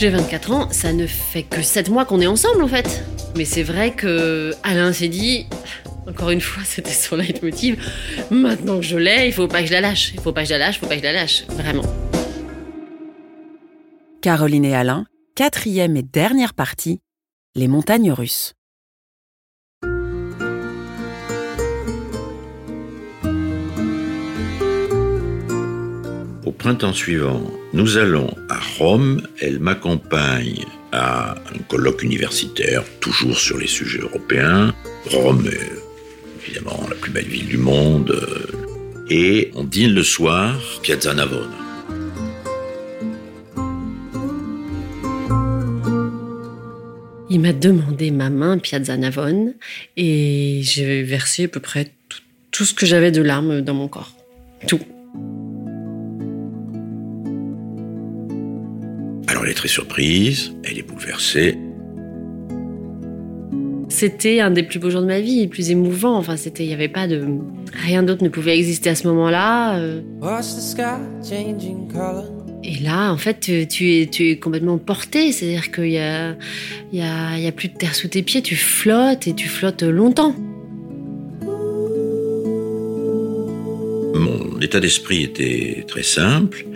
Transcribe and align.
J'ai 0.00 0.08
24 0.08 0.52
ans, 0.52 0.68
ça 0.70 0.94
ne 0.94 1.06
fait 1.06 1.42
que 1.42 1.60
7 1.60 1.90
mois 1.90 2.06
qu'on 2.06 2.22
est 2.22 2.26
ensemble 2.26 2.62
en 2.62 2.68
fait. 2.68 3.04
Mais 3.36 3.44
c'est 3.44 3.62
vrai 3.62 3.90
que 3.90 4.54
Alain 4.62 4.94
s'est 4.94 5.08
dit, 5.08 5.44
encore 6.08 6.30
une 6.30 6.40
fois, 6.40 6.62
c'était 6.64 6.88
son 6.88 7.16
leitmotiv, 7.16 7.76
maintenant 8.30 8.76
que 8.76 8.86
je 8.86 8.96
l'ai, 8.96 9.26
il 9.26 9.32
faut 9.34 9.46
pas 9.46 9.60
que 9.60 9.66
je 9.66 9.72
la 9.72 9.82
lâche. 9.82 10.12
Il 10.14 10.20
faut 10.20 10.32
pas 10.32 10.40
que 10.40 10.48
je 10.48 10.54
la 10.54 10.58
lâche, 10.58 10.76
il 10.76 10.78
faut 10.78 10.86
pas 10.86 10.94
que 10.94 11.00
je 11.00 11.04
la 11.04 11.12
lâche. 11.12 11.44
Vraiment. 11.50 11.82
Caroline 14.22 14.64
et 14.64 14.74
Alain, 14.74 15.04
quatrième 15.34 15.98
et 15.98 16.02
dernière 16.02 16.54
partie, 16.54 17.00
les 17.54 17.68
montagnes 17.68 18.10
russes. 18.10 18.54
Printemps 26.60 26.92
suivant, 26.92 27.42
nous 27.72 27.96
allons 27.96 28.36
à 28.50 28.58
Rome. 28.78 29.22
Elle 29.40 29.60
m'accompagne 29.60 30.66
à 30.92 31.32
un 31.32 31.58
colloque 31.68 32.02
universitaire, 32.02 32.84
toujours 33.00 33.38
sur 33.38 33.56
les 33.56 33.66
sujets 33.66 34.00
européens. 34.00 34.74
Rome 35.06 35.48
est 35.50 36.44
évidemment 36.44 36.86
la 36.86 36.96
plus 36.96 37.10
belle 37.10 37.28
ville 37.28 37.46
du 37.46 37.56
monde. 37.56 38.14
Et 39.08 39.50
on 39.54 39.64
dîne 39.64 39.94
le 39.94 40.02
soir, 40.02 40.60
Piazza 40.82 41.14
Navona. 41.14 41.56
Il 47.30 47.40
m'a 47.40 47.54
demandé 47.54 48.10
ma 48.10 48.28
main 48.28 48.58
Piazza 48.58 48.98
Navone 48.98 49.54
et 49.96 50.60
j'ai 50.62 51.04
versé 51.04 51.44
à 51.44 51.48
peu 51.48 51.60
près 51.60 51.92
tout, 52.10 52.20
tout 52.50 52.64
ce 52.66 52.74
que 52.74 52.84
j'avais 52.84 53.12
de 53.12 53.22
larmes 53.22 53.62
dans 53.62 53.74
mon 53.74 53.88
corps. 53.88 54.12
Tout. 54.68 54.80
Alors 59.40 59.46
elle 59.46 59.52
est 59.52 59.56
très 59.56 59.68
surprise, 59.68 60.52
elle 60.64 60.76
est 60.76 60.82
bouleversée. 60.82 61.56
C'était 63.88 64.40
un 64.40 64.50
des 64.50 64.62
plus 64.62 64.78
beaux 64.78 64.90
jours 64.90 65.00
de 65.00 65.06
ma 65.06 65.20
vie, 65.20 65.46
plus 65.46 65.70
émouvant. 65.70 66.18
Enfin, 66.18 66.36
c'était, 66.36 66.62
il 66.64 66.66
n'y 66.66 66.74
avait 66.74 66.88
pas 66.88 67.08
de, 67.08 67.26
rien 67.72 68.02
d'autre 68.02 68.22
ne 68.22 68.28
pouvait 68.28 68.54
exister 68.54 68.90
à 68.90 68.94
ce 68.94 69.08
moment-là. 69.08 69.78
euh. 69.78 70.02
Et 72.64 72.80
là, 72.80 73.10
en 73.10 73.16
fait, 73.16 73.40
tu, 73.40 73.66
tu 73.66 74.02
es, 74.02 74.08
tu 74.08 74.28
es 74.28 74.36
complètement 74.36 74.76
porté. 74.76 75.32
C'est-à-dire 75.32 75.72
qu'il 75.72 75.88
y 75.88 75.98
a, 75.98 76.36
il 76.92 76.98
y 76.98 77.02
a, 77.02 77.38
il 77.38 77.42
y 77.42 77.46
a 77.46 77.52
plus 77.52 77.68
de 77.68 77.78
terre 77.78 77.94
sous 77.94 78.08
tes 78.08 78.20
pieds. 78.20 78.42
Tu 78.42 78.56
flottes 78.56 79.26
et 79.26 79.34
tu 79.34 79.48
flottes 79.48 79.84
longtemps. 79.84 80.34
Mon 84.14 84.60
état 84.60 84.80
d'esprit 84.80 85.22
était 85.22 85.86
très 85.88 86.02
simple. 86.02 86.66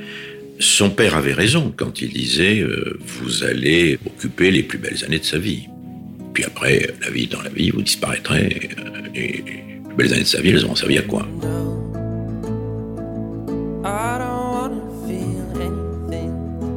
Son 0.61 0.91
père 0.91 1.17
avait 1.17 1.33
raison 1.33 1.73
quand 1.77 2.01
il 2.01 2.13
disait 2.13 2.61
euh, 2.61 2.99
vous 3.01 3.45
allez 3.45 3.99
occuper 4.07 4.51
les 4.51 4.63
plus 4.63 4.79
belles 4.79 5.05
années 5.05 5.19
de 5.19 5.25
sa 5.25 5.39
vie. 5.39 5.69
Puis 6.33 6.45
après, 6.45 6.91
la 7.01 7.11
vie 7.11 7.27
dans 7.27 7.43
la 7.43 7.51
vie, 7.51 7.71
vous 7.71 7.83
disparaîtrez. 7.83 8.71
euh, 8.79 9.01
les 9.15 9.45
plus 9.85 9.97
belles 9.97 10.13
années 10.13 10.23
de 10.23 10.29
sa 10.29 10.41
vie, 10.41 10.51
elles 10.51 10.65
auront 10.65 10.77
servi 10.77 10.99
à 10.99 11.03
quoi? 11.03 11.27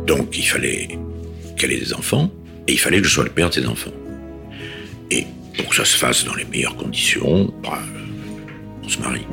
Donc 0.05 0.37
il 0.37 0.43
fallait 0.47 0.87
qu'elle 1.57 1.71
ait 1.71 1.79
des 1.79 1.93
enfants, 1.93 2.31
et 2.67 2.73
il 2.73 2.79
fallait 2.79 3.01
que 3.01 3.07
je 3.07 3.13
sois 3.13 3.23
le 3.23 3.29
père 3.29 3.49
de 3.49 3.55
ses 3.55 3.65
enfants. 3.65 3.93
Et 5.11 5.25
pour 5.55 5.69
que 5.69 5.75
ça 5.75 5.85
se 5.85 5.97
fasse 5.97 6.25
dans 6.25 6.35
les 6.35 6.45
meilleures 6.45 6.75
conditions, 6.75 7.53
bah, 7.63 7.79
on 8.83 8.89
se 8.89 8.99
marie. 8.99 9.25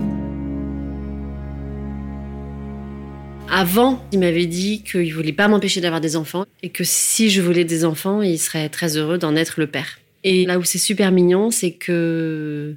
Avant, 3.57 4.05
il 4.11 4.19
m'avait 4.19 4.47
dit 4.47 4.83
qu'il 4.83 5.15
voulait 5.15 5.33
pas 5.33 5.47
m'empêcher 5.47 5.81
d'avoir 5.81 6.01
des 6.01 6.17
enfants 6.17 6.45
et 6.65 6.71
que 6.71 6.83
si 6.83 7.31
je 7.31 7.41
voulais 7.41 7.65
des 7.65 7.85
enfants, 7.85 8.21
il 8.21 8.37
serait 8.37 8.69
très 8.69 8.97
heureux 8.97 9.17
d'en 9.17 9.37
être 9.37 9.61
le 9.61 9.69
père. 9.69 10.01
Et 10.25 10.45
là 10.45 10.59
où 10.59 10.65
c'est 10.65 10.79
super 10.79 11.13
mignon, 11.13 11.53
c'est 11.53 11.71
que 11.71 12.75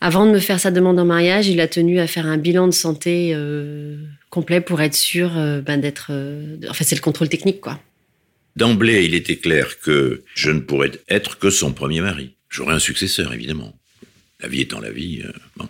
avant 0.00 0.24
de 0.24 0.30
me 0.30 0.38
faire 0.38 0.60
sa 0.60 0.70
demande 0.70 1.00
en 1.00 1.04
mariage, 1.04 1.48
il 1.48 1.58
a 1.60 1.66
tenu 1.66 1.98
à 1.98 2.06
faire 2.06 2.26
un 2.26 2.38
bilan 2.38 2.68
de 2.68 2.72
santé 2.72 3.32
euh, 3.34 3.96
complet 4.30 4.60
pour 4.60 4.80
être 4.80 4.94
sûr 4.94 5.36
euh, 5.36 5.62
ben, 5.62 5.80
d'être. 5.80 6.10
euh, 6.12 6.58
en 6.68 6.74
fait, 6.74 6.84
c'est 6.84 6.94
le 6.94 7.00
contrôle 7.00 7.28
technique, 7.28 7.60
quoi. 7.60 7.80
D'emblée, 8.54 9.04
il 9.04 9.16
était 9.16 9.38
clair 9.38 9.80
que 9.80 10.22
je 10.32 10.52
ne 10.52 10.60
pourrais 10.60 10.92
être 11.08 11.40
que 11.40 11.50
son 11.50 11.72
premier 11.72 12.02
mari. 12.02 12.36
J'aurais 12.50 12.74
un 12.74 12.78
successeur, 12.78 13.34
évidemment. 13.34 13.76
La 14.38 14.46
vie 14.46 14.60
étant 14.60 14.78
la 14.78 14.92
vie. 14.92 15.24
bon. 15.56 15.68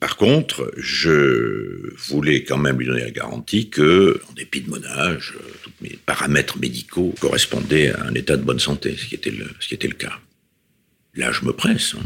Par 0.00 0.16
contre, 0.16 0.72
je 0.76 1.94
voulais 2.08 2.42
quand 2.42 2.58
même 2.58 2.78
lui 2.78 2.86
donner 2.86 3.02
la 3.04 3.10
garantie 3.10 3.70
que, 3.70 4.20
en 4.28 4.32
dépit 4.32 4.60
de 4.60 4.70
mon 4.70 4.84
âge, 4.84 5.34
euh, 5.36 5.52
tous 5.62 5.72
mes 5.80 5.96
paramètres 6.04 6.58
médicaux 6.58 7.14
correspondaient 7.20 7.92
à 7.92 8.04
un 8.04 8.14
état 8.14 8.36
de 8.36 8.42
bonne 8.42 8.58
santé, 8.58 8.96
ce 8.98 9.06
qui 9.06 9.14
était 9.14 9.30
le, 9.30 9.94
cas. 9.94 10.18
Là, 11.14 11.30
je 11.32 11.44
me 11.44 11.52
presse. 11.52 11.94
hein. 11.94 12.04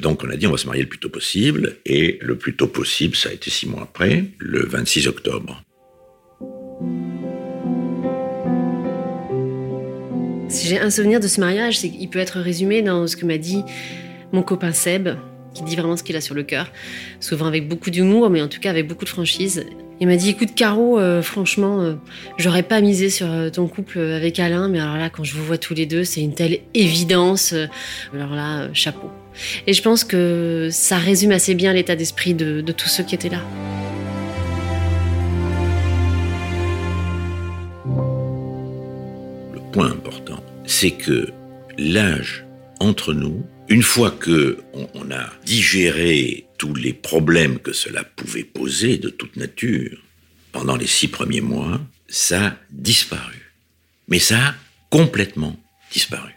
Donc, 0.00 0.22
on 0.22 0.30
a 0.30 0.36
dit 0.36 0.46
on 0.46 0.50
va 0.50 0.58
se 0.58 0.66
marier 0.66 0.82
le 0.82 0.88
plus 0.88 0.98
tôt 0.98 1.08
possible, 1.08 1.78
et 1.86 2.18
le 2.20 2.36
plus 2.36 2.54
tôt 2.54 2.66
possible, 2.66 3.16
ça 3.16 3.30
a 3.30 3.32
été 3.32 3.50
six 3.50 3.66
mois 3.66 3.82
après, 3.82 4.26
le 4.38 4.64
26 4.66 5.08
octobre. 5.08 5.62
Si 10.48 10.68
j'ai 10.68 10.78
un 10.78 10.90
souvenir 10.90 11.18
de 11.18 11.28
ce 11.28 11.40
mariage, 11.40 11.78
c'est 11.78 11.90
qu'il 11.90 12.10
peut 12.10 12.18
être 12.18 12.38
résumé 12.38 12.82
dans 12.82 13.06
ce 13.06 13.16
que 13.16 13.24
m'a 13.24 13.38
dit 13.38 13.62
mon 14.32 14.42
copain 14.42 14.72
Seb, 14.72 15.08
qui 15.54 15.62
dit 15.62 15.76
vraiment 15.76 15.96
ce 15.96 16.02
qu'il 16.02 16.16
a 16.16 16.20
sur 16.20 16.34
le 16.34 16.42
cœur, 16.42 16.70
souvent 17.20 17.46
avec 17.46 17.68
beaucoup 17.68 17.90
d'humour, 17.90 18.30
mais 18.30 18.42
en 18.42 18.48
tout 18.48 18.60
cas 18.60 18.70
avec 18.70 18.86
beaucoup 18.86 19.04
de 19.04 19.10
franchise. 19.10 19.64
Il 20.00 20.08
m'a 20.08 20.16
dit 20.16 20.30
écoute 20.30 20.54
Caro, 20.56 20.98
euh, 20.98 21.22
franchement, 21.22 21.80
euh, 21.80 21.94
j'aurais 22.36 22.64
pas 22.64 22.80
misé 22.80 23.08
sur 23.08 23.30
euh, 23.30 23.50
ton 23.50 23.68
couple 23.68 24.00
avec 24.00 24.40
Alain, 24.40 24.68
mais 24.68 24.80
alors 24.80 24.96
là, 24.96 25.10
quand 25.10 25.22
je 25.22 25.34
vous 25.34 25.44
vois 25.44 25.58
tous 25.58 25.74
les 25.74 25.86
deux, 25.86 26.02
c'est 26.02 26.20
une 26.20 26.34
telle 26.34 26.58
évidence. 26.74 27.52
euh, 27.52 27.66
alors 28.12 28.34
là, 28.34 28.62
euh, 28.62 28.68
chapeau. 28.72 29.10
Et 29.66 29.72
je 29.72 29.80
pense 29.80 30.02
que 30.02 30.68
ça 30.72 30.96
résume 30.96 31.30
assez 31.30 31.54
bien 31.54 31.72
l'état 31.72 31.94
d'esprit 31.94 32.34
de, 32.34 32.62
de 32.62 32.72
tous 32.72 32.88
ceux 32.88 33.04
qui 33.04 33.14
étaient 33.14 33.28
là. 33.28 33.42
le 39.54 39.60
point 39.72 39.90
important, 39.90 40.42
c'est 40.66 40.90
que 40.90 41.28
l'âge 41.78 42.44
entre 42.80 43.14
nous, 43.14 43.42
une 43.68 43.82
fois 43.82 44.10
que 44.10 44.58
on, 44.72 45.10
a 45.10 45.30
digéré 45.44 46.46
tous 46.58 46.74
les 46.74 46.92
problèmes 46.92 47.58
que 47.58 47.72
cela 47.72 48.04
pouvait 48.04 48.44
poser 48.44 48.98
de 48.98 49.08
toute 49.08 49.36
nature 49.36 50.02
pendant 50.52 50.76
les 50.76 50.86
six 50.86 51.08
premiers 51.08 51.40
mois, 51.40 51.80
ça 52.08 52.46
a 52.46 52.56
disparu. 52.70 53.52
Mais 54.08 54.18
ça 54.18 54.38
a 54.38 54.54
complètement 54.90 55.56
disparu. 55.90 56.32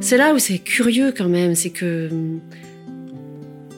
C'est 0.00 0.16
là 0.16 0.34
où 0.34 0.38
c'est 0.38 0.58
curieux 0.58 1.12
quand 1.16 1.28
même, 1.28 1.54
c'est 1.54 1.70
que 1.70 2.08
hum, 2.10 2.40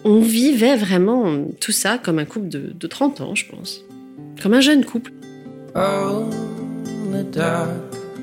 on 0.04 0.20
vivait 0.20 0.76
vraiment 0.76 1.46
tout 1.60 1.72
ça 1.72 1.98
comme 1.98 2.18
un 2.18 2.24
couple 2.24 2.48
de, 2.48 2.72
de 2.74 2.86
30 2.86 3.20
ans, 3.20 3.34
je 3.34 3.46
pense. 3.46 3.80
Comme 4.42 4.54
un 4.54 4.60
jeune 4.60 4.84
couple. 4.84 5.12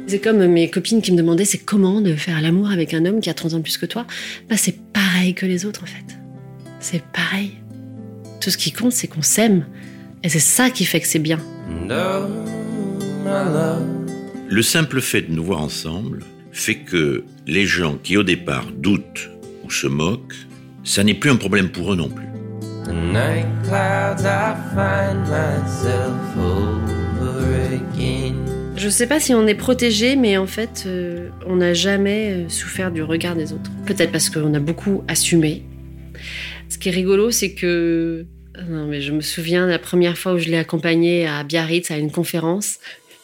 C'est 0.07 0.19
comme 0.19 0.45
mes 0.45 0.69
copines 0.69 1.01
qui 1.01 1.12
me 1.12 1.17
demandaient 1.17 1.45
c'est 1.45 1.57
comment 1.57 2.01
de 2.01 2.16
faire 2.16 2.41
l'amour 2.41 2.69
avec 2.69 2.94
un 2.94 3.06
homme 3.06 3.22
qui 3.22 3.29
a 3.29 3.34
30 3.34 3.53
ans 3.53 3.57
de 3.57 3.63
plus 3.63 3.78
que 3.78 3.85
toi? 3.85 4.06
Bah, 4.50 4.57
c'est 4.57 4.75
pareil 4.91 5.34
que 5.34 5.45
les 5.45 5.66
autres 5.66 5.84
en 5.84 5.85
fait. 5.85 6.17
C'est 6.79 7.03
pareil. 7.03 7.53
Tout 8.41 8.50
ce 8.50 8.57
qui 8.57 8.72
compte, 8.72 8.91
c'est 8.91 9.07
qu'on 9.07 9.22
s'aime. 9.22 9.66
Et 10.23 10.29
c'est 10.29 10.40
ça 10.40 10.69
qui 10.69 10.84
fait 10.85 11.00
que 11.00 11.07
c'est 11.07 11.19
bien. 11.19 11.40
Le 14.50 14.61
simple 14.61 15.01
fait 15.01 15.22
de 15.22 15.31
nous 15.31 15.44
voir 15.44 15.61
ensemble 15.61 16.23
fait 16.51 16.75
que 16.75 17.23
les 17.47 17.66
gens 17.66 17.97
qui 18.01 18.17
au 18.17 18.23
départ 18.23 18.67
doutent 18.72 19.29
ou 19.63 19.72
se 19.72 19.88
moquent, 19.88 20.35
ça 20.84 21.03
n'est 21.03 21.14
plus 21.14 21.29
un 21.29 21.37
problème 21.37 21.70
pour 21.70 21.93
eux 21.93 21.96
non 21.96 22.09
plus. 22.09 22.28
The 28.22 28.60
Je 28.81 28.89
sais 28.89 29.05
pas 29.05 29.19
si 29.19 29.35
on 29.35 29.45
est 29.45 29.53
protégé, 29.53 30.16
mais 30.16 30.37
en 30.37 30.47
fait, 30.47 30.85
euh, 30.87 31.29
on 31.45 31.57
n'a 31.57 31.75
jamais 31.75 32.31
euh, 32.31 32.49
souffert 32.49 32.91
du 32.91 33.03
regard 33.03 33.35
des 33.35 33.53
autres. 33.53 33.69
Peut-être 33.85 34.11
parce 34.11 34.31
qu'on 34.31 34.55
a 34.55 34.59
beaucoup 34.59 35.03
assumé. 35.07 35.61
Ce 36.67 36.79
qui 36.79 36.89
est 36.89 36.91
rigolo, 36.91 37.29
c'est 37.29 37.53
que. 37.53 38.25
Non, 38.67 38.87
mais 38.87 38.99
je 39.01 39.11
me 39.11 39.22
souviens 39.22 39.67
de 39.67 39.72
la 39.72 39.78
première 39.78 40.17
fois 40.17 40.33
où 40.33 40.39
je 40.39 40.49
l'ai 40.49 40.57
accompagné 40.57 41.28
à 41.28 41.43
Biarritz 41.43 41.91
à 41.91 41.97
une 41.99 42.11
conférence. 42.11 42.79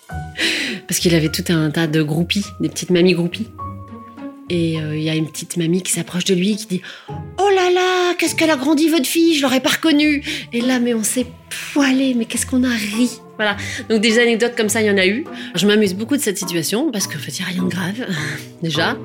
Parce 0.88 1.00
qu'il 1.00 1.15
avait 1.15 1.30
tout 1.30 1.44
un 1.50 1.71
tas 1.71 1.88
de 1.88 2.03
groupies, 2.03 2.45
des 2.60 2.69
petites 2.69 2.92
mamies 2.92 3.13
groupies. 3.13 3.48
Et 4.50 4.80
euh, 4.80 4.96
il 4.96 5.04
y 5.04 5.10
a 5.10 5.16
une 5.16 5.28
petite 5.30 5.58
mamie 5.58 5.82
qui 5.82 5.92
s'approche 5.92 6.24
de 6.26 6.34
lui 6.34 6.56
qui 6.56 6.68
dit 6.68 6.82
Oh 7.10 7.50
là 7.54 7.70
là, 7.70 8.14
qu'est-ce 8.18 8.36
qu'elle 8.36 8.50
a 8.50 8.56
grandi 8.56 8.88
votre 8.90 9.06
fille, 9.06 9.36
je 9.36 9.42
l'aurais 9.42 9.60
pas 9.60 9.70
reconnue. 9.70 10.24
Et 10.54 10.62
là, 10.62 10.80
mais 10.80 10.94
on 10.94 11.04
s'est 11.04 11.28
poilé, 11.74 12.14
mais 12.14 12.26
qu'est-ce 12.26 12.46
qu'on 12.46 12.64
a 12.64 12.70
ri. 12.70 13.10
Voilà. 13.36 13.58
Donc 13.90 14.02
des 14.02 14.20
anecdotes 14.20 14.56
comme 14.56 14.70
ça, 14.70 14.82
il 14.82 14.88
y 14.88 14.92
en 14.92 14.98
a 14.98 15.06
eu. 15.06 15.26
Je 15.56 15.68
m'amuse 15.68 15.94
beaucoup 15.94 16.18
de 16.18 16.22
cette 16.22 16.38
situation 16.38 16.92
parce 16.92 17.08
qu'en 17.08 17.20
fait, 17.20 17.38
il 17.38 17.44
n'y 17.44 17.50
a 17.50 17.54
rien 17.54 17.64
de 17.64 17.70
grave, 17.70 18.08
déjà. 18.62 18.98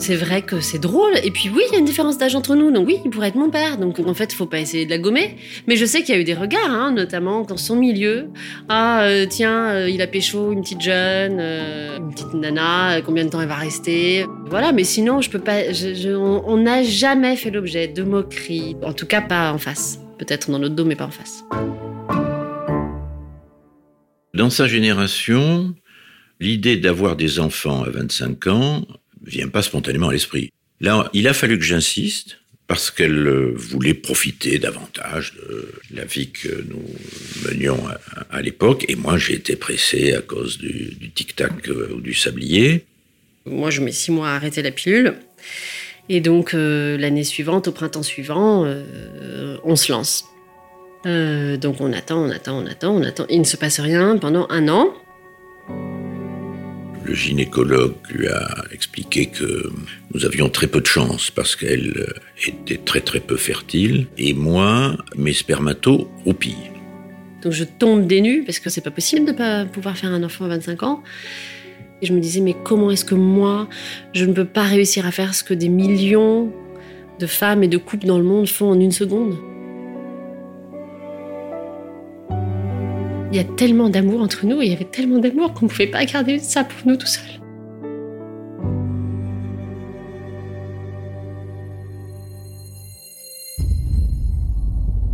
C'est 0.00 0.16
vrai 0.16 0.40
que 0.40 0.60
c'est 0.60 0.78
drôle. 0.78 1.12
Et 1.22 1.30
puis 1.30 1.50
oui, 1.54 1.62
il 1.68 1.72
y 1.74 1.76
a 1.76 1.78
une 1.78 1.84
différence 1.84 2.16
d'âge 2.16 2.34
entre 2.34 2.56
nous. 2.56 2.70
Donc 2.70 2.86
oui, 2.86 2.96
il 3.04 3.10
pourrait 3.10 3.28
être 3.28 3.34
mon 3.34 3.50
père. 3.50 3.76
Donc 3.76 3.98
en 3.98 4.14
fait, 4.14 4.32
faut 4.32 4.46
pas 4.46 4.58
essayer 4.58 4.86
de 4.86 4.90
la 4.90 4.96
gommer. 4.96 5.36
Mais 5.66 5.76
je 5.76 5.84
sais 5.84 6.02
qu'il 6.02 6.14
y 6.14 6.18
a 6.18 6.20
eu 6.20 6.24
des 6.24 6.34
regards, 6.34 6.70
hein, 6.70 6.90
notamment 6.90 7.42
dans 7.42 7.58
son 7.58 7.76
milieu. 7.76 8.28
Ah 8.70 9.02
euh, 9.02 9.26
tiens, 9.28 9.68
euh, 9.72 9.90
il 9.90 10.00
a 10.00 10.06
pécho 10.06 10.52
une 10.52 10.62
petite 10.62 10.80
jeune, 10.80 11.36
euh, 11.38 11.98
une 11.98 12.14
petite 12.14 12.32
nana. 12.32 13.02
Combien 13.02 13.26
de 13.26 13.30
temps 13.30 13.42
elle 13.42 13.48
va 13.48 13.56
rester? 13.56 14.24
Voilà. 14.46 14.72
Mais 14.72 14.84
sinon, 14.84 15.20
je 15.20 15.28
peux 15.28 15.38
pas. 15.38 15.60
on 16.14 16.56
n'a 16.56 16.82
jamais 16.82 17.36
fait 17.36 17.50
l'objet 17.50 17.86
de 17.86 18.02
moqueries. 18.02 18.76
En 18.82 18.94
tout 18.94 19.06
cas, 19.06 19.20
pas 19.20 19.52
en 19.52 19.58
face. 19.58 20.00
Peut-être 20.18 20.50
dans 20.50 20.58
notre 20.58 20.74
dos, 20.74 20.86
mais 20.86 20.96
pas 20.96 21.06
en 21.06 21.10
face. 21.10 21.44
Dans 24.32 24.48
sa 24.48 24.66
génération, 24.66 25.74
l'idée 26.40 26.78
d'avoir 26.78 27.16
des 27.16 27.38
enfants 27.38 27.82
à 27.82 27.90
25 27.90 28.46
ans 28.46 28.86
vient 29.24 29.48
pas 29.48 29.62
spontanément 29.62 30.08
à 30.08 30.12
l'esprit. 30.12 30.50
Là, 30.80 31.10
il 31.12 31.28
a 31.28 31.34
fallu 31.34 31.58
que 31.58 31.64
j'insiste 31.64 32.38
parce 32.70 32.92
qu'elle 32.92 33.26
euh, 33.26 33.52
voulait 33.56 33.94
profiter 33.94 34.60
davantage 34.60 35.34
de 35.34 35.72
la 35.92 36.04
vie 36.04 36.30
que 36.30 36.64
nous 36.68 36.84
menions 37.44 37.82
à, 38.30 38.42
l'époque. 38.42 38.84
Et 38.86 38.94
moi, 38.94 39.18
j'ai 39.18 39.34
été 39.34 39.56
pressé 39.56 40.12
à 40.12 40.20
cause 40.20 40.58
du, 40.58 41.10
tic-tac 41.12 41.68
euh, 41.68 41.92
ou 41.96 42.00
du 42.00 42.14
sablier. 42.14 42.84
Moi, 43.44 43.70
je 43.70 43.80
mets 43.80 43.90
six 43.90 44.12
mois 44.12 44.28
à 44.28 44.36
arrêter 44.36 44.62
la 44.62 44.70
pilule. 44.70 45.14
Et 46.08 46.20
donc, 46.20 46.54
euh, 46.54 46.96
l'année 46.96 47.24
suivante, 47.24 47.66
au 47.66 47.72
printemps 47.72 48.04
suivant, 48.04 48.64
on 49.64 49.74
se 49.74 49.90
lance. 49.90 50.26
Donc, 51.04 51.80
on 51.80 51.92
attend, 51.92 52.24
on 52.24 52.30
attend, 52.30 52.62
on 52.62 52.66
attend, 52.66 52.94
on 52.94 53.02
attend. 53.02 53.26
Il 53.30 53.40
ne 53.40 53.44
se 53.44 53.56
passe 53.56 53.80
rien 53.80 54.16
pendant 54.16 54.46
un 54.48 54.68
an. 54.68 54.94
Le 57.04 57.14
gynécologue 57.14 57.94
lui 58.10 58.28
a 58.28 58.64
expliqué 58.72 59.26
que 59.26 59.70
nous 60.12 60.24
avions 60.24 60.48
très 60.48 60.66
peu 60.66 60.80
de 60.80 60.86
chance 60.86 61.30
parce 61.30 61.56
qu'elle 61.56 61.94
euh, 61.96 62.46
était 62.46 62.76
très 62.76 63.00
très 63.00 63.20
peu 63.20 63.36
fertile. 63.36 64.06
Et 64.18 64.34
moi, 64.34 64.96
mes 65.16 65.32
spermatos 65.32 66.08
roupillent. 66.24 66.70
Donc, 67.42 67.52
je 67.52 67.64
tombe 67.64 68.06
des 68.06 68.20
nues 68.20 68.42
parce 68.44 68.58
que 68.58 68.68
c'est 68.68 68.82
pas 68.82 68.90
possible 68.90 69.26
de 69.26 69.32
pas 69.32 69.64
pouvoir 69.64 69.96
faire 69.96 70.12
un 70.12 70.22
enfant 70.22 70.44
à 70.44 70.48
25 70.48 70.82
ans. 70.82 71.02
Et 72.02 72.06
je 72.06 72.12
me 72.12 72.20
disais, 72.20 72.40
mais 72.40 72.54
comment 72.64 72.90
est-ce 72.90 73.04
que 73.04 73.14
moi, 73.14 73.68
je 74.12 74.24
ne 74.24 74.32
peux 74.32 74.44
pas 74.44 74.62
réussir 74.62 75.06
à 75.06 75.10
faire 75.10 75.34
ce 75.34 75.44
que 75.44 75.54
des 75.54 75.68
millions 75.68 76.52
de 77.18 77.26
femmes 77.26 77.62
et 77.62 77.68
de 77.68 77.76
couples 77.76 78.06
dans 78.06 78.18
le 78.18 78.24
monde 78.24 78.48
font 78.48 78.70
en 78.70 78.80
une 78.80 78.92
seconde? 78.92 79.36
Il 83.32 83.36
y 83.36 83.38
a 83.38 83.44
tellement 83.44 83.88
d'amour 83.88 84.22
entre 84.22 84.44
nous 84.44 84.60
et 84.60 84.66
il 84.66 84.70
y 84.72 84.74
avait 84.74 84.84
tellement 84.84 85.18
d'amour 85.18 85.54
qu'on 85.54 85.66
ne 85.66 85.70
pouvait 85.70 85.86
pas 85.86 86.04
garder 86.04 86.40
ça 86.40 86.64
pour 86.64 86.84
nous 86.84 86.96
tout 86.96 87.06
seuls. 87.06 87.22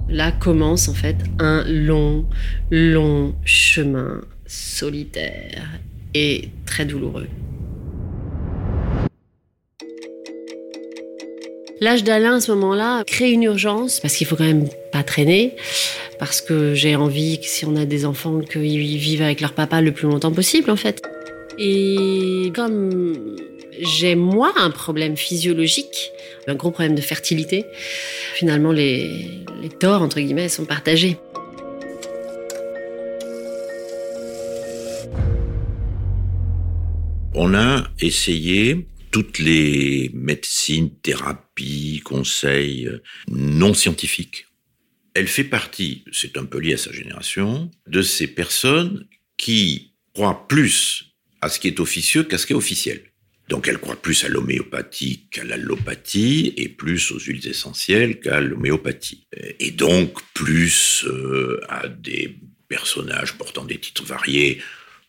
Là 0.08 0.32
commence 0.32 0.88
en 0.88 0.94
fait 0.94 1.16
un 1.38 1.62
long, 1.68 2.24
long 2.70 3.34
chemin 3.44 4.22
solitaire 4.46 5.68
et 6.14 6.48
très 6.64 6.86
douloureux. 6.86 7.26
L'âge 11.80 12.04
d'Alain 12.04 12.36
à 12.36 12.40
ce 12.40 12.50
moment-là 12.52 13.04
crée 13.04 13.30
une 13.30 13.42
urgence 13.42 14.00
parce 14.00 14.16
qu'il 14.16 14.26
faut 14.26 14.36
quand 14.36 14.44
même 14.44 14.66
pas 14.92 15.02
traîner, 15.02 15.54
parce 16.18 16.40
que 16.40 16.74
j'ai 16.74 16.96
envie 16.96 17.38
que 17.40 17.46
si 17.46 17.64
on 17.64 17.76
a 17.76 17.84
des 17.84 18.04
enfants 18.04 18.40
qu'ils 18.40 18.78
vivent 18.98 19.22
avec 19.22 19.40
leur 19.40 19.52
papa 19.52 19.80
le 19.80 19.92
plus 19.92 20.06
longtemps 20.08 20.32
possible 20.32 20.70
en 20.70 20.76
fait. 20.76 21.02
Et 21.58 22.52
comme 22.54 23.36
j'ai 23.80 24.14
moi 24.14 24.52
un 24.56 24.70
problème 24.70 25.16
physiologique, 25.16 26.12
un 26.46 26.54
gros 26.54 26.70
problème 26.70 26.94
de 26.94 27.00
fertilité, 27.00 27.64
finalement 28.34 28.72
les, 28.72 29.28
torts 29.80 30.02
entre 30.02 30.20
guillemets 30.20 30.48
sont 30.48 30.64
partagés. 30.64 31.16
On 37.34 37.54
a 37.54 37.86
essayé 38.00 38.86
toutes 39.10 39.38
les 39.38 40.10
médecines, 40.14 40.90
thérapies, 40.90 42.00
conseils 42.04 42.90
non 43.28 43.74
scientifiques. 43.74 44.46
Elle 45.16 45.28
fait 45.28 45.44
partie, 45.44 46.04
c'est 46.12 46.36
un 46.36 46.44
peu 46.44 46.58
lié 46.58 46.74
à 46.74 46.76
sa 46.76 46.92
génération, 46.92 47.70
de 47.86 48.02
ces 48.02 48.26
personnes 48.26 49.08
qui 49.38 49.94
croient 50.12 50.46
plus 50.46 51.14
à 51.40 51.48
ce 51.48 51.58
qui 51.58 51.68
est 51.68 51.80
officieux 51.80 52.22
qu'à 52.22 52.36
ce 52.36 52.44
qui 52.44 52.52
est 52.52 52.56
officiel. 52.56 53.00
Donc 53.48 53.66
elle 53.66 53.78
croit 53.78 53.96
plus 53.96 54.24
à 54.24 54.28
l'homéopathie 54.28 55.26
qu'à 55.30 55.42
l'allopathie 55.42 56.52
et 56.58 56.68
plus 56.68 57.12
aux 57.12 57.18
huiles 57.18 57.48
essentielles 57.48 58.20
qu'à 58.20 58.42
l'homéopathie. 58.42 59.26
Et 59.58 59.70
donc 59.70 60.20
plus 60.34 61.06
euh, 61.06 61.62
à 61.70 61.88
des 61.88 62.36
personnages 62.68 63.38
portant 63.38 63.64
des 63.64 63.78
titres 63.78 64.04
variés 64.04 64.60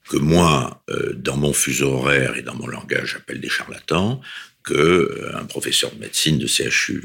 que 0.08 0.16
moi, 0.16 0.86
euh, 0.90 1.16
dans 1.16 1.36
mon 1.36 1.52
fuseau 1.52 1.96
horaire 1.96 2.38
et 2.38 2.44
dans 2.44 2.56
mon 2.56 2.68
langage, 2.68 3.12
j'appelle 3.12 3.42
des 3.42 3.50
charlatans, 3.50 4.22
que 4.68 4.74
euh, 4.74 5.32
un 5.36 5.46
professeur 5.46 5.92
de 5.94 6.00
médecine 6.00 6.38
de 6.38 6.48
CHU. 6.48 7.04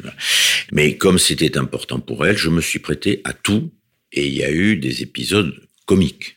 Mais 0.72 0.96
comme 0.96 1.18
c'était 1.18 1.56
important 1.56 2.00
pour 2.00 2.26
elle, 2.26 2.36
je 2.36 2.50
me 2.50 2.60
suis 2.60 2.80
prêté 2.80 3.20
à 3.24 3.32
tout 3.32 3.70
et 4.12 4.26
il 4.26 4.34
y 4.34 4.44
a 4.44 4.50
eu 4.50 4.76
des 4.76 5.02
épisodes 5.02 5.54
comiques. 5.86 6.36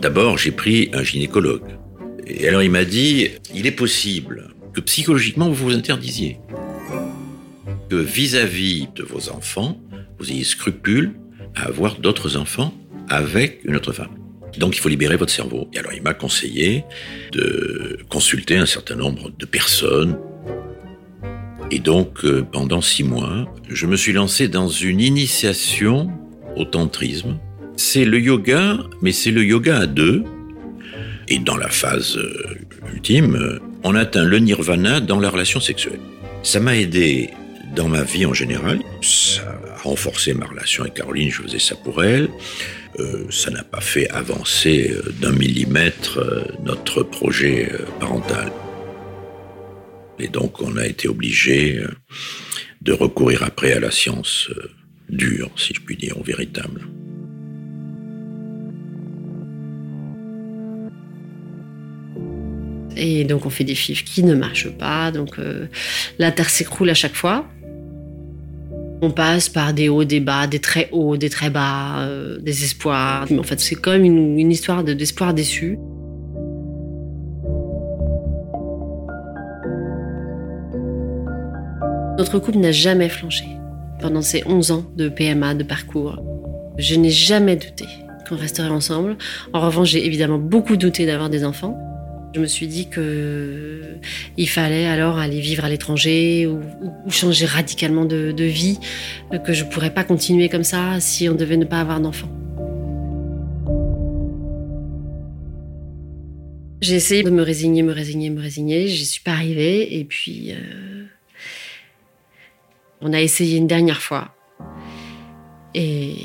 D'abord, 0.00 0.38
j'ai 0.38 0.52
pris 0.52 0.90
un 0.92 1.02
gynécologue. 1.02 1.76
Et 2.26 2.46
alors 2.46 2.62
il 2.62 2.70
m'a 2.70 2.84
dit, 2.84 3.30
il 3.52 3.66
est 3.66 3.72
possible 3.72 4.54
que 4.72 4.80
psychologiquement 4.80 5.48
vous 5.48 5.66
vous 5.66 5.74
interdisiez. 5.74 6.38
Que 7.90 7.96
vis-à-vis 7.96 8.88
de 8.94 9.02
vos 9.02 9.30
enfants, 9.30 9.80
vous 10.18 10.30
ayez 10.30 10.44
scrupule 10.44 11.14
à 11.56 11.66
avoir 11.66 11.98
d'autres 11.98 12.36
enfants 12.36 12.72
avec 13.08 13.60
une 13.64 13.76
autre 13.76 13.92
femme. 13.92 14.17
Donc 14.56 14.76
il 14.76 14.80
faut 14.80 14.88
libérer 14.88 15.16
votre 15.16 15.32
cerveau. 15.32 15.68
Et 15.74 15.78
alors 15.78 15.92
il 15.92 16.02
m'a 16.02 16.14
conseillé 16.14 16.84
de 17.32 17.98
consulter 18.08 18.56
un 18.56 18.66
certain 18.66 18.96
nombre 18.96 19.30
de 19.36 19.46
personnes. 19.46 20.18
Et 21.70 21.80
donc 21.80 22.24
euh, 22.24 22.42
pendant 22.50 22.80
six 22.80 23.04
mois, 23.04 23.46
je 23.68 23.86
me 23.86 23.96
suis 23.96 24.12
lancé 24.12 24.48
dans 24.48 24.68
une 24.68 25.00
initiation 25.00 26.10
au 26.56 26.64
tantrisme. 26.64 27.38
C'est 27.76 28.04
le 28.04 28.18
yoga, 28.20 28.78
mais 29.02 29.12
c'est 29.12 29.30
le 29.30 29.44
yoga 29.44 29.78
à 29.78 29.86
deux. 29.86 30.24
Et 31.28 31.38
dans 31.38 31.56
la 31.56 31.68
phase 31.68 32.16
euh, 32.16 32.56
ultime, 32.92 33.60
on 33.84 33.94
atteint 33.94 34.24
le 34.24 34.38
nirvana 34.38 35.00
dans 35.00 35.20
la 35.20 35.30
relation 35.30 35.60
sexuelle. 35.60 36.00
Ça 36.42 36.58
m'a 36.58 36.76
aidé 36.76 37.30
dans 37.76 37.88
ma 37.88 38.02
vie 38.02 38.26
en 38.26 38.34
général. 38.34 38.80
Ça 39.02 39.42
a 39.42 39.82
renforcé 39.82 40.34
ma 40.34 40.46
relation 40.46 40.82
avec 40.82 40.94
Caroline, 40.94 41.30
je 41.30 41.42
faisais 41.42 41.58
ça 41.58 41.76
pour 41.76 42.02
elle. 42.02 42.28
Euh, 42.98 43.26
ça 43.30 43.50
n'a 43.50 43.62
pas 43.62 43.80
fait 43.80 44.08
avancer 44.10 44.90
euh, 44.90 45.12
d'un 45.20 45.30
millimètre 45.30 46.18
euh, 46.18 46.42
notre 46.64 47.02
projet 47.02 47.70
parental. 48.00 48.50
Et 50.18 50.26
donc 50.26 50.60
on 50.60 50.76
a 50.76 50.86
été 50.86 51.06
obligé 51.06 51.80
de 52.82 52.92
recourir 52.92 53.44
après 53.44 53.72
à 53.72 53.78
la 53.78 53.92
science 53.92 54.50
dure, 55.08 55.50
si 55.56 55.74
je 55.74 55.80
puis 55.80 55.96
dire, 55.96 56.18
au 56.18 56.24
véritable. 56.24 56.88
Et 62.96 63.22
donc 63.22 63.46
on 63.46 63.50
fait 63.50 63.62
des 63.62 63.76
FIV 63.76 64.02
qui 64.02 64.24
ne 64.24 64.34
marchent 64.34 64.76
pas, 64.76 65.12
donc 65.12 65.36
la 66.18 66.32
terre 66.32 66.50
s'écroule 66.50 66.90
à 66.90 66.94
chaque 66.94 67.14
fois. 67.14 67.48
On 69.00 69.10
passe 69.10 69.48
par 69.48 69.72
des 69.72 69.88
hauts, 69.88 70.04
des 70.04 70.20
bas, 70.20 70.46
des 70.46 70.58
très 70.58 70.88
hauts, 70.90 71.16
des 71.16 71.30
très 71.30 71.50
bas, 71.50 72.00
euh, 72.00 72.38
des 72.40 72.64
espoirs. 72.64 73.26
En 73.38 73.42
fait, 73.44 73.60
c'est 73.60 73.76
même 73.86 74.04
une, 74.04 74.50
histoire 74.50 74.82
de- 74.82 74.92
d'espoir 74.92 75.34
déçu. 75.34 75.78
Notre 82.18 82.40
couple 82.40 82.58
n'a 82.58 82.72
jamais 82.72 83.08
flanché 83.08 83.44
pendant 84.00 84.22
ces 84.22 84.42
11 84.46 84.72
ans 84.72 84.84
de 84.96 85.08
PMA, 85.08 85.54
de 85.54 85.62
parcours. 85.62 86.20
Je 86.76 86.96
n'ai 86.96 87.10
jamais 87.10 87.54
douté 87.56 87.86
qu'on 88.28 88.36
resterait 88.36 88.68
ensemble. 88.68 89.16
En 89.52 89.60
revanche, 89.60 89.90
j'ai 89.90 90.04
évidemment 90.04 90.38
beaucoup 90.38 90.76
douté 90.76 91.06
d'avoir 91.06 91.30
des 91.30 91.44
enfants. 91.44 91.78
Je 92.34 92.40
me 92.40 92.46
suis 92.46 92.68
dit 92.68 92.88
que 92.88 93.96
il 94.36 94.48
fallait 94.48 94.86
alors 94.86 95.18
aller 95.18 95.40
vivre 95.40 95.64
à 95.64 95.68
l'étranger 95.68 96.46
ou, 96.46 96.60
changer 97.10 97.46
radicalement 97.46 98.04
de, 98.04 98.44
vie, 98.44 98.78
euh, 99.32 99.38
que 99.38 99.52
je 99.52 99.64
pourrais 99.64 99.92
pas 99.92 100.04
continuer 100.04 100.48
comme 100.48 100.64
ça 100.64 101.00
si 101.00 101.28
on 101.28 101.34
devait 101.34 101.56
ne 101.56 101.64
pas 101.64 101.80
avoir 101.80 102.00
d'enfants. 102.00 102.30
J'ai 106.80 106.94
essayé 106.94 107.22
de 107.22 107.30
me 107.30 107.42
résigner, 107.42 107.82
me 107.82 107.92
résigner, 107.92 108.30
me 108.30 108.40
résigner. 108.40 108.86
J'y 108.86 109.04
suis 109.04 109.22
pas 109.22 109.32
arrivée. 109.32 109.98
Et 109.98 110.04
puis, 110.04 110.52
euh, 110.52 111.04
on 113.00 113.12
a 113.12 113.20
essayé 113.20 113.56
une 113.56 113.66
dernière 113.66 114.00
fois. 114.00 114.34
Et 115.74 116.16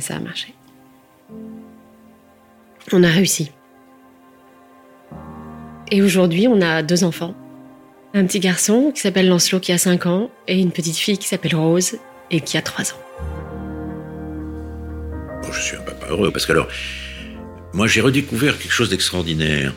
ça 0.00 0.16
a 0.16 0.20
marché. 0.20 0.54
On 2.92 3.02
a 3.02 3.08
réussi. 3.08 3.50
Et 5.94 6.00
aujourd'hui, 6.00 6.48
on 6.48 6.62
a 6.62 6.82
deux 6.82 7.04
enfants. 7.04 7.34
Un 8.14 8.24
petit 8.24 8.40
garçon 8.40 8.92
qui 8.94 9.02
s'appelle 9.02 9.28
Lancelot 9.28 9.60
qui 9.60 9.72
a 9.72 9.78
5 9.78 10.06
ans 10.06 10.30
et 10.48 10.58
une 10.58 10.72
petite 10.72 10.96
fille 10.96 11.18
qui 11.18 11.28
s'appelle 11.28 11.54
Rose 11.54 11.96
et 12.30 12.40
qui 12.40 12.56
a 12.56 12.62
3 12.62 12.92
ans. 12.92 13.00
Je 15.52 15.60
suis 15.60 15.76
un 15.76 15.82
papa 15.82 16.06
heureux 16.08 16.30
parce 16.32 16.46
que 16.46 16.52
alors, 16.52 16.66
moi 17.74 17.86
j'ai 17.86 18.00
redécouvert 18.00 18.58
quelque 18.58 18.72
chose 18.72 18.88
d'extraordinaire. 18.88 19.74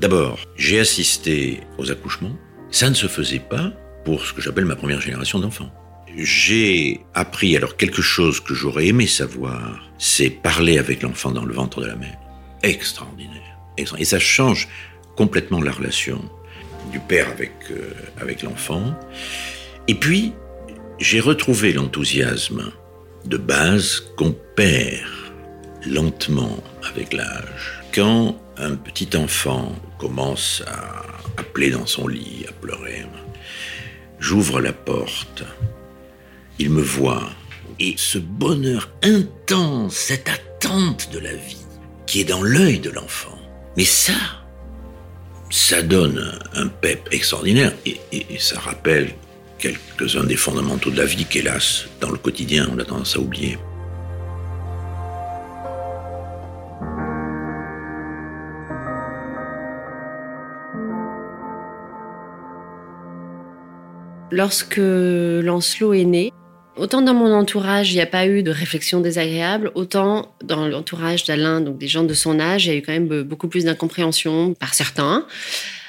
D'abord, 0.00 0.38
j'ai 0.56 0.80
assisté 0.80 1.60
aux 1.76 1.90
accouchements. 1.90 2.34
Ça 2.70 2.88
ne 2.88 2.94
se 2.94 3.06
faisait 3.06 3.38
pas 3.38 3.72
pour 4.06 4.24
ce 4.24 4.32
que 4.32 4.40
j'appelle 4.40 4.64
ma 4.64 4.74
première 4.76 5.02
génération 5.02 5.38
d'enfants. 5.38 5.70
J'ai 6.16 7.02
appris 7.12 7.54
alors 7.58 7.76
quelque 7.76 8.00
chose 8.00 8.40
que 8.40 8.54
j'aurais 8.54 8.86
aimé 8.86 9.06
savoir, 9.06 9.82
c'est 9.98 10.30
parler 10.30 10.78
avec 10.78 11.02
l'enfant 11.02 11.30
dans 11.30 11.44
le 11.44 11.52
ventre 11.52 11.82
de 11.82 11.86
la 11.88 11.94
mère. 11.96 12.16
Extraordinaire. 12.62 13.42
Extra- 13.76 13.98
Et 14.00 14.06
ça 14.06 14.18
change 14.18 14.66
complètement 15.16 15.60
la 15.62 15.72
relation 15.72 16.20
du 16.92 17.00
père 17.00 17.28
avec, 17.30 17.52
euh, 17.70 17.90
avec 18.20 18.42
l'enfant. 18.42 18.94
Et 19.88 19.94
puis, 19.94 20.32
j'ai 20.98 21.20
retrouvé 21.20 21.72
l'enthousiasme 21.72 22.72
de 23.24 23.36
base 23.36 24.00
qu'on 24.16 24.34
perd 24.54 25.08
lentement 25.84 26.62
avec 26.82 27.12
l'âge. 27.12 27.82
Quand 27.94 28.36
un 28.56 28.76
petit 28.76 29.16
enfant 29.16 29.74
commence 29.98 30.62
à 30.66 31.02
appeler 31.40 31.70
dans 31.70 31.86
son 31.86 32.08
lit, 32.08 32.44
à 32.48 32.52
pleurer, 32.52 33.04
j'ouvre 34.18 34.60
la 34.60 34.72
porte, 34.72 35.44
il 36.58 36.70
me 36.70 36.82
voit, 36.82 37.28
et 37.78 37.94
ce 37.96 38.18
bonheur 38.18 38.90
intense, 39.02 39.94
cette 39.94 40.28
attente 40.28 41.10
de 41.12 41.18
la 41.18 41.34
vie, 41.34 41.66
qui 42.06 42.20
est 42.20 42.24
dans 42.24 42.42
l'œil 42.42 42.78
de 42.78 42.90
l'enfant, 42.90 43.38
mais 43.76 43.84
ça, 43.84 44.14
ça 45.50 45.82
donne 45.82 46.32
un 46.54 46.68
pep 46.68 47.08
extraordinaire, 47.12 47.72
et, 47.84 47.98
ça 48.38 48.58
rappelle 48.60 49.10
quelques-uns 49.58 50.24
des 50.24 50.36
fondamentaux 50.36 50.90
de 50.90 50.98
la 50.98 51.06
vie 51.06 51.24
qu'hélas, 51.24 51.86
dans 52.00 52.10
le 52.10 52.18
quotidien, 52.18 52.68
on 52.72 52.78
a 52.78 52.84
tendance 52.84 53.16
à 53.16 53.20
oublier. 53.20 53.58
Lorsque 64.32 64.76
Lancelot 64.78 65.94
est 65.94 66.04
né, 66.04 66.32
autant 66.76 67.02
dans 67.02 67.14
mon 67.14 67.32
entourage, 67.32 67.92
il 67.92 67.96
n'y 67.96 68.00
a 68.00 68.06
pas 68.06 68.26
eu 68.26 68.42
de 68.42 68.50
réflexion 68.50 69.00
désagréable, 69.00 69.70
autant 69.74 70.34
dans 70.44 70.68
l'entourage 70.68 71.24
d'Alain, 71.24 71.60
donc 71.60 71.78
des 71.78 71.88
gens 71.88 72.04
de 72.04 72.14
son 72.14 72.40
âge, 72.40 72.66
il 72.66 72.68
y 72.68 72.72
a 72.72 72.76
eu 72.76 72.82
quand 72.82 72.92
même 72.92 73.22
beaucoup 73.22 73.48
plus 73.48 73.64
d'incompréhension 73.64 74.54
par 74.54 74.74
certains. 74.74 75.26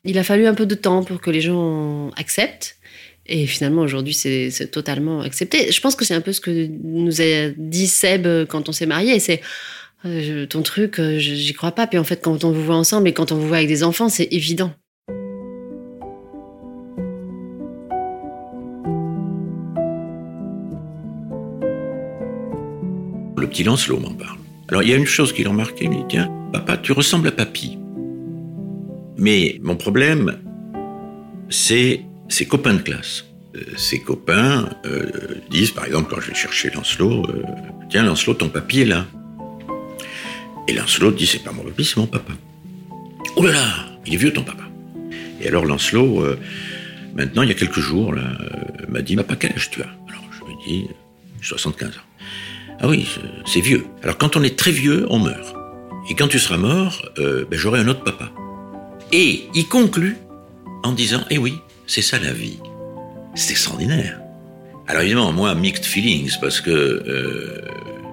Il 0.03 0.17
a 0.17 0.23
fallu 0.23 0.47
un 0.47 0.53
peu 0.53 0.65
de 0.65 0.75
temps 0.75 1.03
pour 1.03 1.21
que 1.21 1.29
les 1.29 1.41
gens 1.41 2.09
acceptent. 2.17 2.77
Et 3.25 3.45
finalement, 3.45 3.81
aujourd'hui, 3.81 4.13
c'est 4.13 4.71
totalement 4.71 5.21
accepté. 5.21 5.71
Je 5.71 5.81
pense 5.81 5.95
que 5.95 6.05
c'est 6.05 6.13
un 6.13 6.21
peu 6.21 6.31
ce 6.31 6.39
que 6.39 6.69
nous 6.83 7.21
a 7.21 7.49
dit 7.57 7.87
Seb 7.87 8.25
quand 8.47 8.69
on 8.69 8.71
s'est 8.71 8.85
mariés. 8.85 9.19
C'est 9.19 9.41
euh, 10.05 10.45
ton 10.45 10.61
truc, 10.61 10.99
euh, 10.99 11.17
j'y 11.17 11.53
crois 11.53 11.71
pas. 11.71 11.87
Puis 11.87 11.97
en 11.97 12.03
fait, 12.03 12.21
quand 12.21 12.43
on 12.43 12.51
vous 12.51 12.63
voit 12.63 12.75
ensemble 12.75 13.09
et 13.09 13.13
quand 13.13 13.31
on 13.31 13.35
vous 13.35 13.47
voit 13.47 13.57
avec 13.57 13.67
des 13.67 13.83
enfants, 13.83 14.09
c'est 14.09 14.27
évident. 14.31 14.71
Petit 23.47 23.63
Lancelot 23.63 23.99
m'en 23.99 24.13
parle. 24.13 24.37
Alors 24.67 24.83
il 24.83 24.89
y 24.89 24.93
a 24.93 24.97
une 24.97 25.05
chose 25.05 25.33
qu'il 25.33 25.47
a 25.47 25.49
remarqué, 25.49 25.85
il 25.85 25.89
me 25.89 25.95
dit, 25.95 26.03
tiens, 26.09 26.29
papa, 26.51 26.77
tu 26.77 26.91
ressembles 26.91 27.29
à 27.29 27.31
papy. 27.31 27.77
Mais 29.17 29.59
mon 29.63 29.75
problème, 29.75 30.37
c'est 31.49 32.01
ses 32.29 32.45
copains 32.45 32.73
de 32.73 32.81
classe. 32.81 33.25
Euh, 33.55 33.61
ses 33.77 33.99
copains 33.99 34.69
euh, 34.85 35.09
disent, 35.49 35.71
par 35.71 35.85
exemple, 35.85 36.13
quand 36.13 36.21
je 36.21 36.27
vais 36.27 36.35
chercher 36.35 36.69
Lancelot, 36.69 37.25
euh, 37.29 37.43
tiens, 37.89 38.03
Lancelot, 38.03 38.35
ton 38.35 38.49
papy 38.49 38.81
est 38.81 38.85
là. 38.85 39.05
Et 40.67 40.73
Lancelot 40.73 41.11
dit, 41.11 41.25
c'est 41.25 41.43
pas 41.43 41.51
mon 41.51 41.63
papy, 41.63 41.85
c'est 41.85 41.97
mon 41.97 42.07
papa. 42.07 42.33
Oh 43.37 43.45
là 43.45 43.53
là, 43.53 43.65
il 44.05 44.13
est 44.13 44.17
vieux 44.17 44.33
ton 44.33 44.43
papa. 44.43 44.63
Et 45.41 45.47
alors 45.47 45.65
Lancelot, 45.65 46.25
maintenant, 47.15 47.43
il 47.43 47.49
y 47.49 47.51
a 47.51 47.55
quelques 47.55 47.79
jours, 47.79 48.13
m'a 48.89 49.01
dit, 49.01 49.15
papa, 49.15 49.35
quel 49.35 49.53
âge 49.53 49.69
tu 49.69 49.81
as? 49.81 49.89
Alors 50.09 50.23
je 50.31 50.45
lui 50.45 50.55
dis, 50.67 50.87
75 51.41 51.89
ans. 51.89 51.91
Ah 52.79 52.87
oui, 52.87 53.07
c'est- 53.45 53.59
vieux. 53.61 53.85
Alors 54.03 54.17
quand 54.17 54.35
on 54.37 54.43
est 54.43 54.57
très 54.57 54.71
vieux, 54.71 55.05
on 55.09 55.19
meurt. 55.19 55.55
Et 56.09 56.15
quand 56.15 56.27
tu 56.27 56.39
seras 56.39 56.57
mort, 56.57 57.01
euh, 57.17 57.45
ben, 57.49 57.57
j'aurai 57.57 57.79
un 57.79 57.87
autre 57.87 58.03
papa. 58.03 58.29
Et 59.11 59.47
il 59.55 59.67
conclut 59.67 60.17
en 60.83 60.91
disant, 60.91 61.21
eh 61.29 61.37
oui, 61.37 61.55
c'est 61.85 62.01
ça 62.01 62.19
la 62.19 62.31
vie. 62.33 62.59
C'est 63.35 63.51
extraordinaire. 63.51 64.19
Alors 64.87 65.01
évidemment, 65.01 65.31
moi, 65.33 65.53
mixed 65.55 65.85
feelings, 65.85 66.33
parce 66.39 66.61
que 66.61 66.69
euh, 66.71 67.61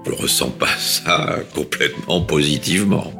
je 0.04 0.10
ne 0.10 0.16
ressens 0.16 0.50
pas 0.50 0.68
ça 0.78 1.38
complètement 1.54 2.20
positivement. 2.22 3.12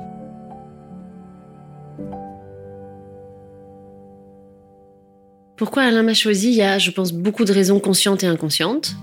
Pourquoi 5.57 5.85
Alain 5.85 6.03
m'a 6.03 6.15
choisi? 6.15 6.49
Il 6.49 6.55
y 6.55 6.63
a, 6.63 6.79
je 6.79 6.91
pense, 6.91 7.13
beaucoup 7.13 7.45
de 7.45 7.53
raisons 7.53 7.79
conscientes 7.79 8.25
et 8.25 8.27
inconscientes. 8.27 8.95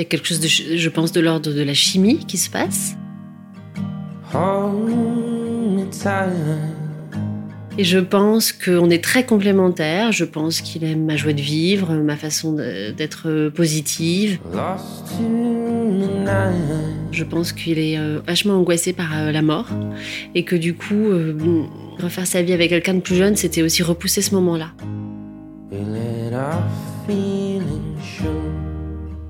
Il 0.00 0.04
y 0.04 0.06
a 0.06 0.08
quelque 0.08 0.26
chose, 0.26 0.40
de, 0.40 0.48
je 0.48 0.88
pense, 0.88 1.12
de 1.12 1.20
l'ordre 1.20 1.52
de 1.52 1.62
la 1.62 1.74
chimie 1.74 2.24
qui 2.24 2.38
se 2.38 2.48
passe. 2.48 2.96
Et 7.76 7.84
je 7.84 7.98
pense 7.98 8.52
qu'on 8.52 8.88
est 8.88 9.04
très 9.04 9.26
complémentaires. 9.26 10.10
Je 10.10 10.24
pense 10.24 10.62
qu'il 10.62 10.84
aime 10.84 11.04
ma 11.04 11.16
joie 11.16 11.34
de 11.34 11.42
vivre, 11.42 11.92
ma 11.92 12.16
façon 12.16 12.54
d'être 12.54 13.50
positive. 13.50 14.38
The 14.54 15.20
night. 15.20 16.80
Je 17.12 17.24
pense 17.24 17.52
qu'il 17.52 17.78
est 17.78 17.98
euh, 17.98 18.20
vachement 18.26 18.54
angoissé 18.54 18.94
par 18.94 19.14
euh, 19.14 19.32
la 19.32 19.42
mort. 19.42 19.66
Et 20.34 20.44
que 20.44 20.56
du 20.56 20.72
coup, 20.72 20.94
euh, 20.94 21.36
refaire 22.02 22.26
sa 22.26 22.40
vie 22.40 22.54
avec 22.54 22.70
quelqu'un 22.70 22.94
de 22.94 23.00
plus 23.00 23.16
jeune, 23.16 23.36
c'était 23.36 23.60
aussi 23.60 23.82
repousser 23.82 24.22
ce 24.22 24.34
moment-là. 24.34 24.70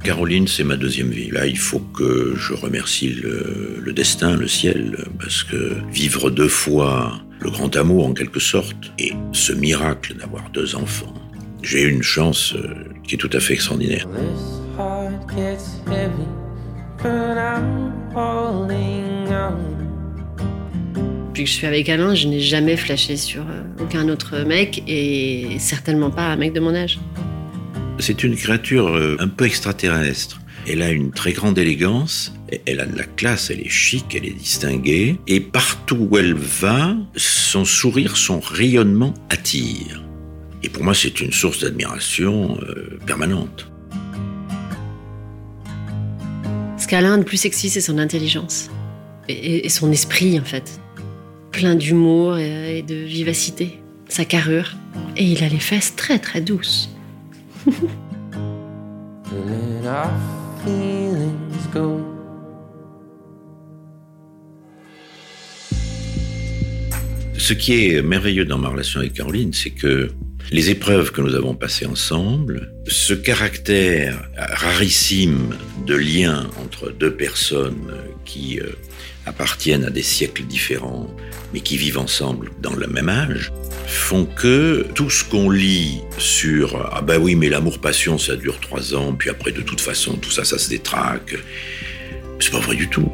Caroline, 0.02 0.49
c'est 0.49 0.64
ma 0.64 0.76
deuxième 0.76 1.11
vie. 1.11 1.30
Là, 1.30 1.47
il 1.47 1.59
faut 1.59 1.80
que 1.80 2.35
je 2.35 2.54
remercie 2.54 3.11
le, 3.11 3.76
le 3.80 3.92
destin, 3.92 4.37
le 4.37 4.49
ciel, 4.49 4.97
parce 5.19 5.42
que 5.42 5.76
vivre 5.92 6.30
deux 6.30 6.49
fois 6.49 7.21
le 7.40 7.50
grand 7.50 7.75
amour 7.76 8.07
en 8.07 8.12
quelque 8.12 8.40
sorte, 8.40 8.92
et 8.99 9.12
ce 9.33 9.52
miracle 9.52 10.14
d'avoir 10.14 10.50
deux 10.50 10.75
enfants, 10.75 11.14
j'ai 11.62 11.83
eu 11.83 11.90
une 11.90 12.02
chance 12.02 12.54
euh, 12.54 12.85
qui 13.04 13.14
est 13.14 13.19
tout 13.19 13.30
à 13.33 13.40
fait 13.40 13.54
extraordinaire. 13.54 14.07
Depuis 21.28 21.45
que 21.45 21.49
je 21.49 21.54
suis 21.54 21.66
avec 21.66 21.88
Alain, 21.88 22.14
je 22.14 22.26
n'ai 22.26 22.40
jamais 22.40 22.76
flashé 22.76 23.16
sur 23.16 23.42
euh, 23.42 23.62
aucun 23.83 24.09
autre 24.09 24.38
mec 24.40 24.83
et 24.87 25.57
certainement 25.59 26.11
pas 26.11 26.28
un 26.28 26.37
mec 26.37 26.52
de 26.52 26.61
mon 26.61 26.75
âge. 26.75 26.99
C'est 28.00 28.25
une 28.25 28.35
créature 28.35 28.88
euh, 28.88 29.16
un 29.19 29.28
peu 29.28 29.45
extraterrestre. 29.45 30.40
Elle 30.66 30.80
a 30.80 30.90
une 30.90 31.11
très 31.11 31.33
grande 31.33 31.59
élégance, 31.59 32.33
elle 32.66 32.80
a 32.80 32.87
de 32.87 32.97
la 32.97 33.04
classe, 33.04 33.50
elle 33.50 33.61
est 33.61 33.69
chic, 33.69 34.14
elle 34.14 34.25
est 34.25 34.37
distinguée, 34.37 35.19
et 35.26 35.40
partout 35.40 36.09
où 36.11 36.19
elle 36.19 36.35
va, 36.35 36.97
son 37.16 37.64
sourire, 37.64 38.16
son 38.16 38.40
rayonnement 38.40 39.12
attire. 39.28 40.02
Et 40.62 40.69
pour 40.69 40.83
moi, 40.83 40.95
c'est 40.95 41.21
une 41.21 41.33
source 41.33 41.61
d'admiration 41.61 42.59
euh, 42.62 42.99
permanente. 43.07 43.71
Ce 46.78 46.87
qu'Alain 46.87 47.14
a 47.14 47.19
de 47.19 47.25
plus 47.25 47.37
sexy, 47.37 47.69
c'est 47.69 47.80
son 47.80 47.99
intelligence 47.99 48.71
et 49.28 49.69
son 49.69 49.92
esprit, 49.92 50.40
en 50.40 50.45
fait. 50.45 50.80
Plein 51.52 51.76
d'humour 51.76 52.38
et, 52.38 52.78
et 52.78 52.83
de 52.83 52.97
vivacité. 52.97 53.78
Sa 54.09 54.25
carrure. 54.25 54.75
Et 55.16 55.25
il 55.25 55.45
a 55.45 55.49
les 55.49 55.61
fesses 55.61 55.95
très 55.95 56.19
très 56.19 56.40
douces. 56.40 56.90
Let 59.33 59.87
our 59.87 60.11
feelings 60.64 61.67
go. 61.73 62.00
Ce 67.37 67.52
qui 67.52 67.87
est 67.87 68.02
merveilleux 68.02 68.45
dans 68.45 68.59
ma 68.59 68.69
relation 68.69 69.00
avec 69.00 69.14
Caroline, 69.14 69.52
c'est 69.52 69.71
que 69.71 70.11
les 70.50 70.71
épreuves 70.71 71.12
que 71.12 71.21
nous 71.21 71.35
avons 71.35 71.55
passées 71.55 71.87
ensemble, 71.87 72.73
ce 72.87 73.12
caractère 73.12 74.29
rarissime 74.37 75.55
de 75.87 75.95
lien 75.95 76.50
entre 76.62 76.90
deux 76.90 77.14
personnes 77.14 77.93
qui 78.25 78.59
euh, 78.61 78.71
appartiennent 79.26 79.85
à 79.85 79.90
des 79.90 80.02
siècles 80.02 80.45
différents, 80.45 81.09
mais 81.52 81.61
qui 81.61 81.76
vivent 81.76 81.99
ensemble 81.99 82.50
dans 82.61 82.75
le 82.75 82.87
même 82.87 83.09
âge, 83.09 83.52
font 83.87 84.25
que 84.25 84.87
tout 84.95 85.11
ce 85.11 85.25
qu'on 85.25 85.50
lit 85.50 86.00
sur 86.19 86.88
ah 86.92 87.02
ben 87.02 87.19
oui 87.21 87.35
mais 87.35 87.49
l'amour-passion 87.49 88.19
ça 88.19 88.37
dure 88.37 88.61
trois 88.61 88.95
ans, 88.95 89.12
puis 89.12 89.30
après 89.30 89.52
de 89.52 89.62
toute 89.62 89.80
façon 89.80 90.14
tout 90.14 90.30
ça 90.30 90.45
ça 90.45 90.59
se 90.59 90.69
détraque, 90.69 91.37
c'est 92.38 92.52
pas 92.52 92.61
vrai 92.61 92.76
du 92.76 92.88
tout. 92.88 93.11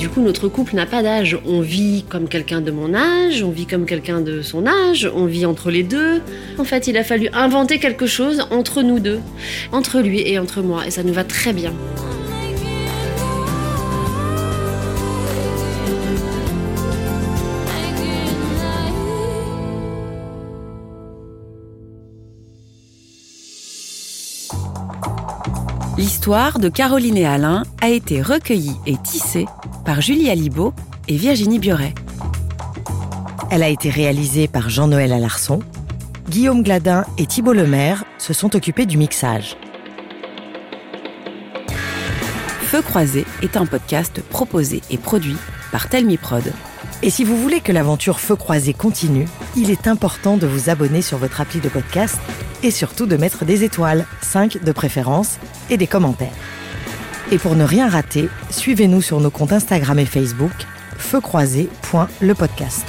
Du 0.00 0.08
coup, 0.08 0.22
notre 0.22 0.48
couple 0.48 0.76
n'a 0.76 0.86
pas 0.86 1.02
d'âge. 1.02 1.38
On 1.44 1.60
vit 1.60 2.04
comme 2.08 2.26
quelqu'un 2.26 2.62
de 2.62 2.70
mon 2.70 2.94
âge, 2.94 3.42
on 3.42 3.50
vit 3.50 3.66
comme 3.66 3.84
quelqu'un 3.84 4.22
de 4.22 4.40
son 4.40 4.66
âge, 4.66 5.10
on 5.14 5.26
vit 5.26 5.44
entre 5.44 5.70
les 5.70 5.82
deux. 5.82 6.22
En 6.56 6.64
fait, 6.64 6.86
il 6.86 6.96
a 6.96 7.04
fallu 7.04 7.28
inventer 7.34 7.78
quelque 7.78 8.06
chose 8.06 8.46
entre 8.50 8.80
nous 8.80 8.98
deux, 8.98 9.20
entre 9.72 10.00
lui 10.00 10.26
et 10.26 10.38
entre 10.38 10.62
moi, 10.62 10.86
et 10.86 10.90
ça 10.90 11.02
nous 11.02 11.12
va 11.12 11.24
très 11.24 11.52
bien. 11.52 11.74
L'histoire 26.00 26.58
de 26.58 26.70
Caroline 26.70 27.18
et 27.18 27.26
Alain 27.26 27.64
a 27.82 27.90
été 27.90 28.22
recueillie 28.22 28.74
et 28.86 28.96
tissée 28.96 29.44
par 29.84 30.00
Julie 30.00 30.30
Alibaud 30.30 30.72
et 31.08 31.16
Virginie 31.18 31.58
Bioret. 31.58 31.92
Elle 33.50 33.62
a 33.62 33.68
été 33.68 33.90
réalisée 33.90 34.48
par 34.48 34.70
Jean-Noël 34.70 35.12
Alarçon. 35.12 35.60
Guillaume 36.30 36.62
Gladin 36.62 37.04
et 37.18 37.26
Thibault 37.26 37.52
Lemaire 37.52 38.04
se 38.16 38.32
sont 38.32 38.56
occupés 38.56 38.86
du 38.86 38.96
mixage. 38.96 39.58
Feu 42.62 42.80
croisé 42.80 43.26
est 43.42 43.58
un 43.58 43.66
podcast 43.66 44.22
proposé 44.30 44.80
et 44.88 44.96
produit 44.96 45.36
par 45.70 45.90
Telmi 45.90 46.16
Prod. 46.16 46.50
Et 47.02 47.10
si 47.10 47.24
vous 47.24 47.36
voulez 47.36 47.60
que 47.60 47.72
l'aventure 47.72 48.20
Feu 48.20 48.36
croisé 48.36 48.72
continue, 48.72 49.28
il 49.54 49.70
est 49.70 49.86
important 49.86 50.38
de 50.38 50.46
vous 50.46 50.70
abonner 50.70 51.02
sur 51.02 51.18
votre 51.18 51.42
appli 51.42 51.60
de 51.60 51.68
podcast 51.68 52.18
et 52.62 52.70
surtout 52.70 53.06
de 53.06 53.16
mettre 53.16 53.44
des 53.44 53.64
étoiles, 53.64 54.06
5 54.22 54.62
de 54.62 54.72
préférence, 54.72 55.38
et 55.70 55.76
des 55.76 55.86
commentaires. 55.86 56.28
Et 57.32 57.38
pour 57.38 57.54
ne 57.54 57.64
rien 57.64 57.88
rater, 57.88 58.28
suivez-nous 58.50 59.02
sur 59.02 59.20
nos 59.20 59.30
comptes 59.30 59.52
Instagram 59.52 59.98
et 59.98 60.06
Facebook, 60.06 60.52
feucroisé.lepodcast. 60.98 62.86